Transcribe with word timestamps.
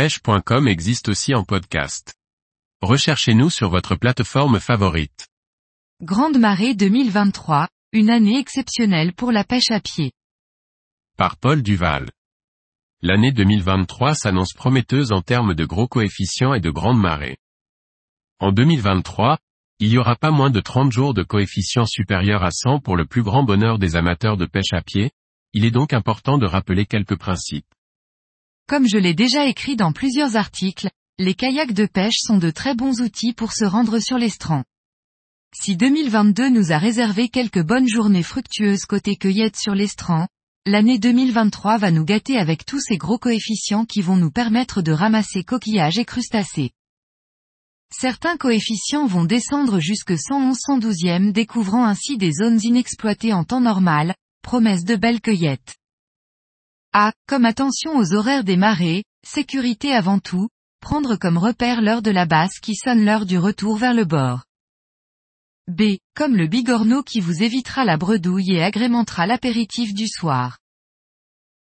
pêche.com 0.00 0.66
existe 0.66 1.10
aussi 1.10 1.34
en 1.34 1.44
podcast. 1.44 2.14
Recherchez-nous 2.80 3.50
sur 3.50 3.68
votre 3.68 3.96
plateforme 3.96 4.58
favorite. 4.58 5.28
Grande 6.00 6.38
marée 6.38 6.72
2023, 6.72 7.68
une 7.92 8.08
année 8.08 8.38
exceptionnelle 8.38 9.12
pour 9.12 9.30
la 9.30 9.44
pêche 9.44 9.70
à 9.70 9.78
pied. 9.78 10.12
Par 11.18 11.36
Paul 11.36 11.62
Duval. 11.62 12.08
L'année 13.02 13.30
2023 13.30 14.14
s'annonce 14.14 14.54
prometteuse 14.54 15.12
en 15.12 15.20
termes 15.20 15.52
de 15.52 15.66
gros 15.66 15.86
coefficients 15.86 16.54
et 16.54 16.60
de 16.60 16.70
grandes 16.70 17.02
marées. 17.02 17.36
En 18.38 18.52
2023, 18.52 19.36
il 19.80 19.88
y 19.88 19.98
aura 19.98 20.16
pas 20.16 20.30
moins 20.30 20.48
de 20.48 20.60
30 20.60 20.90
jours 20.90 21.12
de 21.12 21.24
coefficients 21.24 21.84
supérieurs 21.84 22.42
à 22.42 22.52
100 22.52 22.80
pour 22.80 22.96
le 22.96 23.04
plus 23.04 23.22
grand 23.22 23.42
bonheur 23.42 23.78
des 23.78 23.96
amateurs 23.96 24.38
de 24.38 24.46
pêche 24.46 24.72
à 24.72 24.80
pied, 24.80 25.10
il 25.52 25.66
est 25.66 25.70
donc 25.70 25.92
important 25.92 26.38
de 26.38 26.46
rappeler 26.46 26.86
quelques 26.86 27.18
principes. 27.18 27.66
Comme 28.70 28.86
je 28.86 28.98
l'ai 28.98 29.14
déjà 29.14 29.46
écrit 29.46 29.74
dans 29.74 29.90
plusieurs 29.90 30.36
articles, 30.36 30.88
les 31.18 31.34
kayaks 31.34 31.72
de 31.72 31.86
pêche 31.86 32.20
sont 32.20 32.38
de 32.38 32.52
très 32.52 32.76
bons 32.76 33.00
outils 33.00 33.32
pour 33.32 33.52
se 33.52 33.64
rendre 33.64 33.98
sur 33.98 34.16
l'estran. 34.16 34.62
Si 35.52 35.76
2022 35.76 36.50
nous 36.50 36.70
a 36.70 36.78
réservé 36.78 37.28
quelques 37.28 37.64
bonnes 37.64 37.88
journées 37.88 38.22
fructueuses 38.22 38.84
côté 38.84 39.16
cueillette 39.16 39.56
sur 39.56 39.74
l'estran, 39.74 40.28
l'année 40.66 41.00
2023 41.00 41.78
va 41.78 41.90
nous 41.90 42.04
gâter 42.04 42.36
avec 42.36 42.64
tous 42.64 42.78
ces 42.78 42.96
gros 42.96 43.18
coefficients 43.18 43.86
qui 43.86 44.02
vont 44.02 44.14
nous 44.14 44.30
permettre 44.30 44.82
de 44.82 44.92
ramasser 44.92 45.42
coquillages 45.42 45.98
et 45.98 46.04
crustacés. 46.04 46.70
Certains 47.92 48.36
coefficients 48.36 49.06
vont 49.06 49.24
descendre 49.24 49.80
jusque 49.80 50.12
111-112e 50.12 51.32
découvrant 51.32 51.86
ainsi 51.86 52.18
des 52.18 52.30
zones 52.34 52.60
inexploitées 52.62 53.32
en 53.32 53.42
temps 53.42 53.60
normal, 53.60 54.14
promesse 54.42 54.84
de 54.84 54.94
belles 54.94 55.20
cueillettes. 55.20 55.79
A. 56.92 57.12
Comme 57.28 57.44
attention 57.44 57.96
aux 57.96 58.14
horaires 58.14 58.42
des 58.42 58.56
marées, 58.56 59.04
sécurité 59.24 59.92
avant 59.92 60.18
tout, 60.18 60.48
prendre 60.80 61.14
comme 61.14 61.38
repère 61.38 61.82
l'heure 61.82 62.02
de 62.02 62.10
la 62.10 62.26
basse 62.26 62.58
qui 62.60 62.74
sonne 62.74 63.04
l'heure 63.04 63.26
du 63.26 63.38
retour 63.38 63.76
vers 63.76 63.94
le 63.94 64.04
bord. 64.04 64.42
B. 65.68 65.98
Comme 66.16 66.34
le 66.34 66.48
bigorneau 66.48 67.04
qui 67.04 67.20
vous 67.20 67.44
évitera 67.44 67.84
la 67.84 67.96
bredouille 67.96 68.54
et 68.54 68.64
agrémentera 68.64 69.28
l'apéritif 69.28 69.94
du 69.94 70.08
soir. 70.08 70.58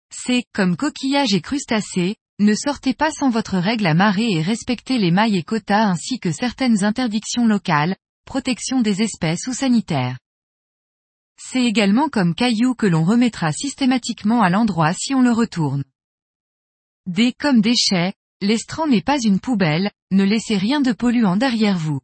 C. 0.09 0.43
Comme 0.53 0.75
coquillage 0.75 1.33
et 1.33 1.41
crustacés, 1.41 2.17
ne 2.39 2.53
sortez 2.53 2.93
pas 2.93 3.11
sans 3.11 3.29
votre 3.29 3.57
règle 3.57 3.87
à 3.87 3.93
marée 3.93 4.29
et 4.29 4.41
respectez 4.41 4.97
les 4.97 5.11
mailles 5.11 5.37
et 5.37 5.43
quotas 5.43 5.85
ainsi 5.85 6.19
que 6.19 6.33
certaines 6.33 6.83
interdictions 6.83 7.47
locales, 7.47 7.95
protection 8.25 8.81
des 8.81 9.01
espèces 9.01 9.47
ou 9.47 9.53
sanitaires. 9.53 10.17
C'est 11.37 11.63
également 11.63 12.09
comme 12.09 12.35
caillou 12.35 12.75
que 12.75 12.85
l'on 12.85 13.03
remettra 13.03 13.51
systématiquement 13.51 14.41
à 14.41 14.49
l'endroit 14.49 14.93
si 14.93 15.13
on 15.13 15.21
le 15.21 15.31
retourne. 15.31 15.83
D 17.05 17.33
comme 17.33 17.61
déchets, 17.61 18.13
l'estran 18.41 18.87
n'est 18.87 19.01
pas 19.01 19.19
une 19.19 19.39
poubelle, 19.39 19.91
ne 20.11 20.23
laissez 20.23 20.57
rien 20.57 20.81
de 20.81 20.91
polluant 20.91 21.37
derrière 21.37 21.77
vous. 21.77 21.99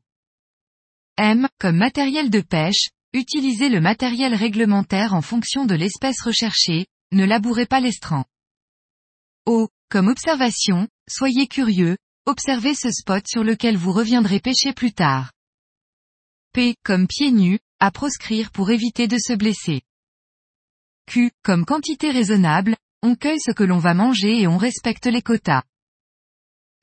M, 1.17 1.47
comme 1.59 1.77
matériel 1.77 2.29
de 2.29 2.41
pêche, 2.41 2.89
utilisez 3.13 3.69
le 3.69 3.81
matériel 3.81 4.33
réglementaire 4.33 5.13
en 5.13 5.21
fonction 5.21 5.65
de 5.65 5.75
l'espèce 5.75 6.21
recherchée, 6.21 6.87
ne 7.11 7.25
labourez 7.25 7.65
pas 7.65 7.79
l'estran. 7.79 8.25
O, 9.45 9.69
comme 9.89 10.07
observation, 10.07 10.87
soyez 11.09 11.47
curieux, 11.47 11.97
observez 12.25 12.75
ce 12.75 12.91
spot 12.91 13.27
sur 13.27 13.43
lequel 13.43 13.77
vous 13.77 13.91
reviendrez 13.91 14.39
pêcher 14.39 14.73
plus 14.73 14.93
tard. 14.93 15.31
P, 16.53 16.75
comme 16.83 17.07
pieds 17.07 17.31
nus, 17.31 17.59
à 17.79 17.91
proscrire 17.91 18.51
pour 18.51 18.71
éviter 18.71 19.07
de 19.07 19.17
se 19.17 19.33
blesser. 19.33 19.81
Q, 21.07 21.31
comme 21.43 21.65
quantité 21.65 22.11
raisonnable, 22.11 22.75
on 23.01 23.15
cueille 23.15 23.39
ce 23.39 23.51
que 23.51 23.63
l'on 23.63 23.79
va 23.79 23.93
manger 23.93 24.41
et 24.41 24.47
on 24.47 24.57
respecte 24.57 25.05
les 25.05 25.21
quotas. 25.21 25.63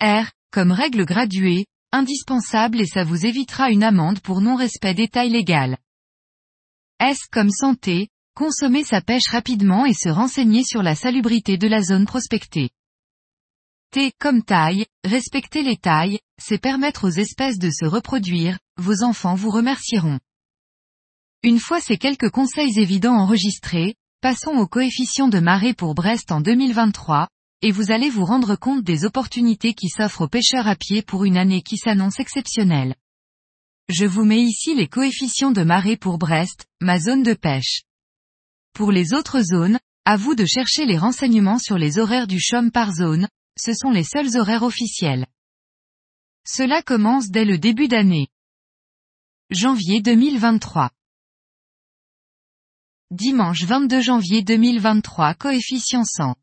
R, 0.02 0.30
comme 0.50 0.72
règle 0.72 1.04
graduée, 1.04 1.66
indispensable 1.92 2.80
et 2.80 2.86
ça 2.86 3.04
vous 3.04 3.26
évitera 3.26 3.70
une 3.70 3.84
amende 3.84 4.20
pour 4.20 4.40
non-respect 4.40 4.94
des 4.94 5.08
tailles 5.08 5.30
légales. 5.30 5.78
S 6.98 7.18
comme 7.30 7.50
santé, 7.50 8.08
consommer 8.34 8.84
sa 8.84 9.00
pêche 9.00 9.28
rapidement 9.30 9.86
et 9.86 9.94
se 9.94 10.08
renseigner 10.08 10.64
sur 10.64 10.82
la 10.82 10.94
salubrité 10.94 11.58
de 11.58 11.68
la 11.68 11.82
zone 11.82 12.06
prospectée. 12.06 12.70
T 13.90 14.12
comme 14.18 14.42
taille, 14.42 14.86
respecter 15.04 15.62
les 15.62 15.76
tailles, 15.76 16.18
c'est 16.38 16.58
permettre 16.58 17.06
aux 17.06 17.10
espèces 17.10 17.58
de 17.58 17.70
se 17.70 17.86
reproduire, 17.86 18.58
vos 18.76 19.02
enfants 19.02 19.34
vous 19.34 19.50
remercieront. 19.50 20.18
Une 21.46 21.60
fois 21.60 21.80
ces 21.80 21.96
quelques 21.96 22.30
conseils 22.30 22.80
évidents 22.80 23.14
enregistrés, 23.14 23.94
passons 24.20 24.56
au 24.56 24.66
coefficient 24.66 25.28
de 25.28 25.38
marée 25.38 25.74
pour 25.74 25.94
Brest 25.94 26.32
en 26.32 26.40
2023, 26.40 27.28
et 27.62 27.70
vous 27.70 27.92
allez 27.92 28.10
vous 28.10 28.24
rendre 28.24 28.56
compte 28.56 28.82
des 28.82 29.04
opportunités 29.04 29.72
qui 29.72 29.88
s'offrent 29.88 30.22
aux 30.22 30.28
pêcheurs 30.28 30.66
à 30.66 30.74
pied 30.74 31.02
pour 31.02 31.24
une 31.24 31.36
année 31.36 31.62
qui 31.62 31.76
s'annonce 31.76 32.18
exceptionnelle. 32.18 32.96
Je 33.88 34.06
vous 34.06 34.24
mets 34.24 34.42
ici 34.42 34.74
les 34.74 34.88
coefficients 34.88 35.52
de 35.52 35.62
marée 35.62 35.96
pour 35.96 36.18
Brest, 36.18 36.66
ma 36.80 36.98
zone 36.98 37.22
de 37.22 37.34
pêche. 37.34 37.82
Pour 38.72 38.90
les 38.90 39.14
autres 39.14 39.40
zones, 39.40 39.78
à 40.04 40.16
vous 40.16 40.34
de 40.34 40.46
chercher 40.46 40.84
les 40.84 40.98
renseignements 40.98 41.60
sur 41.60 41.78
les 41.78 42.00
horaires 42.00 42.26
du 42.26 42.40
CHOM 42.40 42.72
par 42.72 42.92
zone, 42.92 43.28
ce 43.56 43.72
sont 43.72 43.92
les 43.92 44.02
seuls 44.02 44.36
horaires 44.36 44.64
officiels. 44.64 45.26
Cela 46.44 46.82
commence 46.82 47.28
dès 47.28 47.44
le 47.44 47.56
début 47.56 47.86
d'année. 47.86 48.26
Janvier 49.52 50.00
2023. 50.00 50.90
Dimanche 53.16 53.64
22 53.64 54.02
janvier 54.02 54.42
2023 54.42 55.34
coefficient 55.38 56.04
100. 56.04 56.36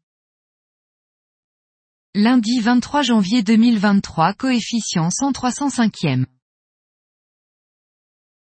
Lundi 2.16 2.60
23 2.60 3.04
janvier 3.04 3.44
2023 3.44 4.34
coefficient 4.34 5.12
100 5.12 5.34
305e. 5.34 6.26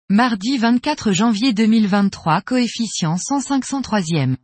Mardi 0.08 0.56
24 0.56 1.12
janvier 1.12 1.52
2023 1.52 2.40
coefficient 2.40 3.18
105 3.18 3.66
103e. 3.66 4.36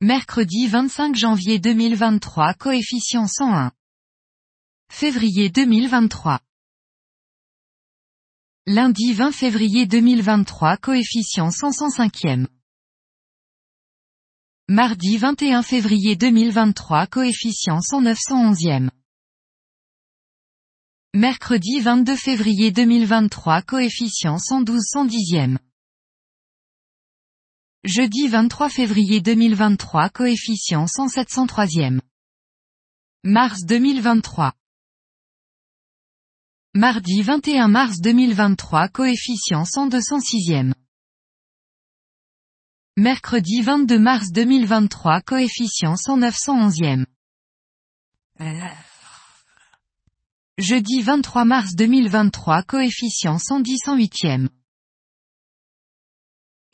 Mercredi 0.00 0.68
25 0.68 1.16
janvier 1.16 1.58
2023 1.58 2.54
coefficient 2.54 3.26
101. 3.26 3.72
Février 4.92 5.50
2023. 5.50 6.43
Lundi 8.66 9.12
20 9.12 9.30
février 9.30 9.84
2023 9.84 10.78
coefficient 10.78 11.50
105e. 11.50 12.46
Mardi 14.68 15.18
21 15.18 15.62
février 15.62 16.16
2023 16.16 17.06
coefficient 17.08 17.82
109 17.82 18.18
111e. 18.18 18.88
Mercredi 21.12 21.80
22 21.80 22.16
février 22.16 22.70
2023 22.70 23.60
coefficient 23.60 24.38
112 24.38 24.82
110e. 24.82 25.58
Jeudi 27.84 28.28
23 28.28 28.70
février 28.70 29.20
2023 29.20 30.08
coefficient 30.08 30.86
107 30.86 31.28
103e. 31.28 32.00
Mars 33.24 33.66
2023. 33.66 34.54
Mardi 36.76 37.22
21 37.22 37.68
mars 37.68 38.00
2023 38.00 38.88
coefficient 38.88 39.64
100 39.64 39.90
206e. 39.90 40.74
Mercredi 42.96 43.62
22 43.62 44.00
mars 44.00 44.32
2023 44.32 45.20
coefficient 45.24 45.96
109 45.96 46.34
111e. 46.34 47.06
Jeudi 50.58 51.00
23 51.00 51.44
mars 51.44 51.76
2023 51.76 52.64
coefficient 52.66 53.38
110 53.38 53.78
108e. 53.86 54.48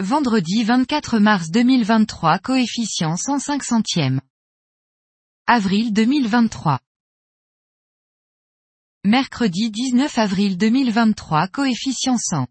Vendredi 0.00 0.64
24 0.64 1.20
mars 1.20 1.50
2023 1.50 2.38
coefficient 2.38 3.18
105 3.18 3.62
centième. 3.62 4.22
Avril 5.46 5.92
2023. 5.92 6.78
Mercredi 9.04 9.70
19 9.70 10.18
avril 10.18 10.58
2023 10.58 11.48
coefficient 11.48 12.18
100. 12.18 12.46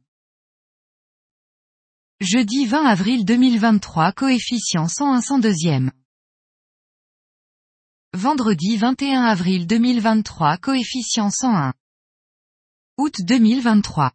Jeudi 2.21 2.65
20 2.65 2.87
avril 2.87 3.23
2023 3.23 4.11
coefficient 4.13 4.87
101 4.87 5.21
102e. 5.21 5.91
Vendredi 8.15 8.77
21 8.77 9.25
avril 9.25 9.67
2023 9.67 10.57
coefficient 10.57 11.29
101. 11.29 11.73
Août 12.97 13.13
2023. 13.21 14.11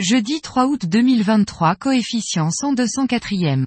Jeudi 0.00 0.40
3 0.40 0.66
août 0.66 0.86
2023 0.86 1.76
coefficient 1.76 2.50
100 2.50 2.74
204e. 2.74 3.66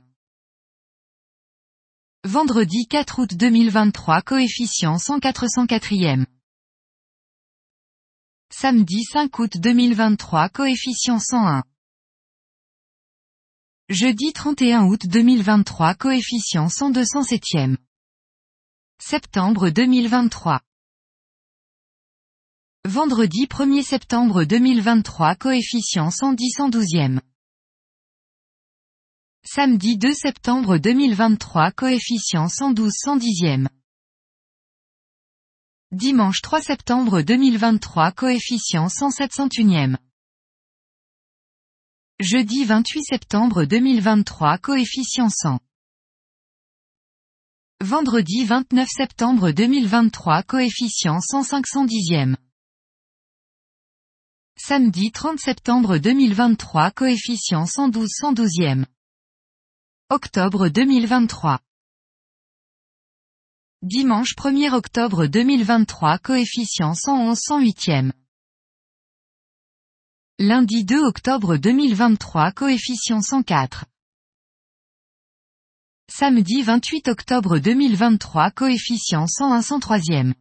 Vendredi 2.25 2.87
4 2.87 3.19
août 3.19 3.33
2023 3.33 4.21
coefficient 4.21 4.97
100 4.97 5.19
404e. 5.19 6.25
Samedi 8.49 9.03
5 9.03 9.39
août 9.39 9.57
2023 9.57 10.47
coefficient 10.47 11.19
101. 11.19 11.63
Jeudi 13.89 14.31
31 14.31 14.85
août 14.85 15.05
2023 15.05 15.95
coefficient 15.95 16.69
100 16.69 16.93
207e. 16.93 17.75
Septembre 18.99 19.69
2023. 19.69 20.61
Vendredi 22.85 23.47
1er 23.47 23.83
septembre 23.83 24.45
2023 24.45 25.35
coefficient 25.35 26.09
110 26.09 26.55
112e. 26.57 27.32
Samedi 29.55 29.97
2 29.97 30.15
septembre 30.15 30.79
2023 30.79 31.73
coefficient 31.75 32.49
112 32.49 32.91
110e. 33.05 33.67
Dimanche 35.91 36.41
3 36.41 36.59
septembre 36.59 37.23
2023 37.23 38.13
coefficient 38.15 38.89
107 38.89 39.31
101e. 39.31 39.97
Jeudi 42.19 42.65
28 42.65 43.03
septembre 43.03 43.67
2023 43.67 44.57
coefficient 44.59 45.29
100. 45.29 45.59
Vendredi 47.83 48.45
29 48.45 48.87
septembre 48.87 49.53
2023 49.53 50.45
coefficient 50.47 51.21
105 51.21 51.69
110e. 51.69 52.35
Samedi 54.55 55.11
30 55.11 55.37
septembre 55.37 55.99
2023 55.99 56.91
coefficient 56.95 57.67
112 57.67 58.09
112e. 58.19 58.92
Octobre 60.13 60.69
2023. 60.69 61.57
Dimanche 63.81 64.35
1er 64.35 64.75
octobre 64.75 65.27
2023 65.27 66.19
coefficient 66.19 66.93
111 66.93 67.39
108e. 67.41 68.11
Lundi 70.37 70.83
2 70.83 71.07
octobre 71.07 71.57
2023 71.57 72.53
coefficient 72.53 73.23
104. 73.23 73.87
Samedi 76.05 76.61
28 76.61 77.09
octobre 77.09 77.59
2023 77.59 78.51
coefficient 78.53 79.27
101 79.27 79.61
103e. 79.61 80.33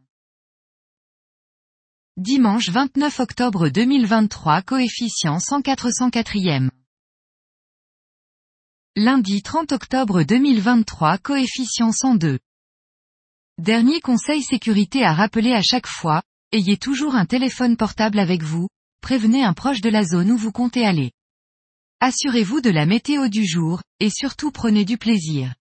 Dimanche 2.15 2.69
29 2.69 3.23
octobre 3.23 3.71
2023 3.71 4.63
coefficient 4.65 5.41
104 5.41 5.89
104e. 5.89 6.82
Lundi 8.95 9.41
30 9.41 9.71
octobre 9.71 10.21
2023 10.21 11.17
coefficient 11.17 11.91
102. 11.91 12.37
Dernier 13.57 13.99
conseil 14.01 14.43
sécurité 14.43 15.03
à 15.03 15.13
rappeler 15.13 15.51
à 15.51 15.63
chaque 15.63 15.87
fois, 15.87 16.21
ayez 16.51 16.77
toujours 16.77 17.15
un 17.15 17.25
téléphone 17.25 17.75
portable 17.75 18.19
avec 18.19 18.43
vous, 18.43 18.67
prévenez 19.01 19.43
un 19.43 19.53
proche 19.53 19.81
de 19.81 19.89
la 19.89 20.03
zone 20.03 20.29
où 20.29 20.37
vous 20.37 20.51
comptez 20.51 20.85
aller. 20.85 21.11
Assurez-vous 22.01 22.61
de 22.61 22.69
la 22.69 22.85
météo 22.85 23.29
du 23.29 23.47
jour, 23.47 23.81
et 23.99 24.11
surtout 24.11 24.51
prenez 24.51 24.85
du 24.85 24.99
plaisir. 24.99 25.55